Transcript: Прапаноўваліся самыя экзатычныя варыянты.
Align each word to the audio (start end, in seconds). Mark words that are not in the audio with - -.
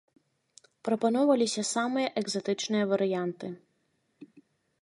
Прапаноўваліся 0.87 1.61
самыя 1.75 2.07
экзатычныя 2.23 2.85
варыянты. 2.95 3.47